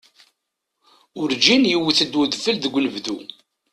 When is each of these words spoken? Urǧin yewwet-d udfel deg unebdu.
Urǧin 1.19 1.63
yewwet-d 1.71 2.13
udfel 2.21 2.57
deg 2.59 2.73
unebdu. 2.77 3.17